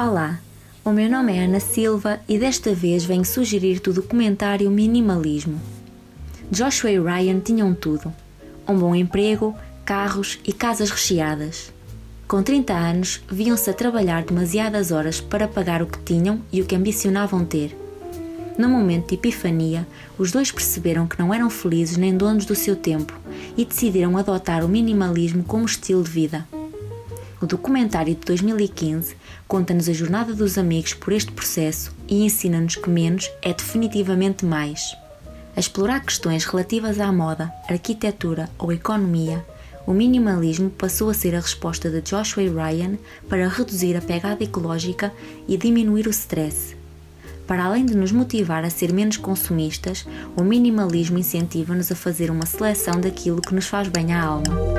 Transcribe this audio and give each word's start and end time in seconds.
Olá, 0.00 0.38
o 0.84 0.92
meu 0.92 1.10
nome 1.10 1.36
é 1.36 1.42
Ana 1.42 1.58
Silva 1.58 2.20
e 2.28 2.38
desta 2.38 2.72
vez 2.72 3.04
venho 3.04 3.24
sugerir-te 3.24 3.90
o 3.90 3.92
documentário 3.92 4.70
Minimalismo. 4.70 5.60
Joshua 6.52 6.88
e 6.92 7.00
Ryan 7.00 7.40
tinham 7.40 7.74
tudo: 7.74 8.14
um 8.68 8.78
bom 8.78 8.94
emprego, 8.94 9.56
carros 9.84 10.38
e 10.44 10.52
casas 10.52 10.90
recheadas. 10.90 11.72
Com 12.28 12.44
30 12.44 12.72
anos, 12.72 13.20
viam-se 13.28 13.68
a 13.68 13.74
trabalhar 13.74 14.22
demasiadas 14.22 14.92
horas 14.92 15.20
para 15.20 15.48
pagar 15.48 15.82
o 15.82 15.86
que 15.88 15.98
tinham 15.98 16.40
e 16.52 16.62
o 16.62 16.64
que 16.64 16.76
ambicionavam 16.76 17.44
ter. 17.44 17.76
No 18.56 18.68
momento 18.68 19.08
de 19.08 19.16
epifania, 19.16 19.84
os 20.16 20.30
dois 20.30 20.52
perceberam 20.52 21.08
que 21.08 21.18
não 21.18 21.34
eram 21.34 21.50
felizes 21.50 21.96
nem 21.96 22.16
donos 22.16 22.44
do 22.44 22.54
seu 22.54 22.76
tempo 22.76 23.18
e 23.56 23.64
decidiram 23.64 24.16
adotar 24.16 24.64
o 24.64 24.68
minimalismo 24.68 25.42
como 25.42 25.66
estilo 25.66 26.04
de 26.04 26.10
vida. 26.10 26.46
O 27.40 27.46
documentário 27.46 28.14
de 28.14 28.20
2015 28.26 29.16
conta-nos 29.46 29.88
a 29.88 29.92
jornada 29.92 30.34
dos 30.34 30.58
amigos 30.58 30.92
por 30.92 31.12
este 31.12 31.30
processo 31.30 31.94
e 32.08 32.24
ensina-nos 32.24 32.74
que 32.74 32.90
menos 32.90 33.30
é 33.40 33.54
definitivamente 33.54 34.44
mais. 34.44 34.96
A 35.54 35.60
explorar 35.60 36.04
questões 36.04 36.44
relativas 36.44 36.98
à 36.98 37.12
moda, 37.12 37.52
arquitetura 37.68 38.50
ou 38.58 38.72
economia, 38.72 39.44
o 39.86 39.92
minimalismo 39.92 40.68
passou 40.68 41.10
a 41.10 41.14
ser 41.14 41.34
a 41.34 41.40
resposta 41.40 41.88
de 41.88 42.02
Joshua 42.02 42.42
Ryan 42.42 42.98
para 43.28 43.48
reduzir 43.48 43.96
a 43.96 44.02
pegada 44.02 44.42
ecológica 44.42 45.12
e 45.46 45.56
diminuir 45.56 46.08
o 46.08 46.10
stress. 46.10 46.76
Para 47.46 47.64
além 47.64 47.86
de 47.86 47.96
nos 47.96 48.12
motivar 48.12 48.64
a 48.64 48.70
ser 48.70 48.92
menos 48.92 49.16
consumistas, 49.16 50.06
o 50.36 50.42
minimalismo 50.42 51.18
incentiva-nos 51.18 51.90
a 51.90 51.94
fazer 51.94 52.30
uma 52.30 52.44
seleção 52.44 53.00
daquilo 53.00 53.40
que 53.40 53.54
nos 53.54 53.66
faz 53.66 53.88
bem 53.88 54.12
à 54.12 54.22
alma. 54.22 54.77